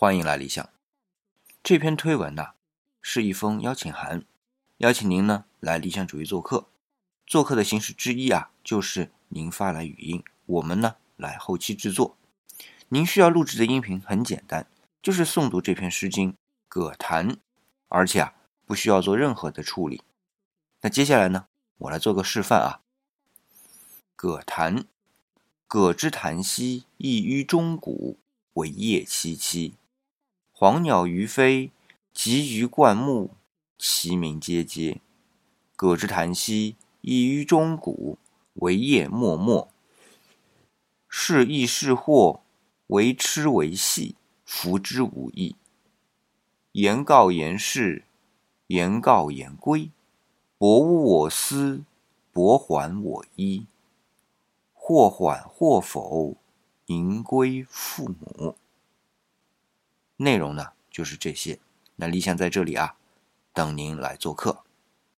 [0.00, 0.66] 欢迎来理想。
[1.62, 2.52] 这篇推文呢，
[3.02, 4.24] 是一封邀请函，
[4.78, 6.68] 邀请您呢来理想主义做客。
[7.26, 12.16] 做客的形式之一啊，就是您发来语音，我们呢来后期制作。
[12.88, 14.66] 您需要录制的音频很简单，
[15.02, 16.32] 就是诵读这篇《诗经·
[16.66, 17.28] 葛谭》，
[17.88, 18.32] 而且啊
[18.64, 20.02] 不需要做任何的处理。
[20.80, 21.44] 那接下来呢，
[21.76, 22.80] 我来做个示范啊，
[24.16, 24.78] 《葛谭》。
[25.66, 28.18] 葛之谈兮，异于中鼓，
[28.54, 29.74] 为叶萋萋。
[30.60, 31.70] 黄鸟于飞，
[32.12, 33.30] 集于灌木，
[33.78, 34.98] 其鸣喈喈。
[35.74, 38.18] 葛之谈兮，异于中谷，
[38.56, 39.68] 为叶默默。
[41.08, 42.42] 是亦是祸，
[42.88, 45.56] 为痴为戏，弗之无益。
[46.72, 48.04] 言告言事，
[48.66, 49.90] 言告言归。
[50.58, 51.84] 博吾我思，
[52.34, 53.64] 博还我依。
[54.74, 56.36] 或缓或否，
[56.84, 58.56] 盈归父母。
[60.22, 61.58] 内容呢，就是这些。
[61.96, 62.94] 那理想在这里啊，
[63.54, 64.64] 等您来做客。